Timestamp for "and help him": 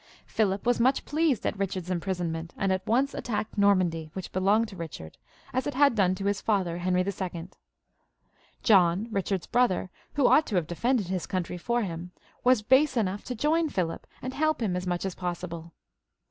14.23-14.75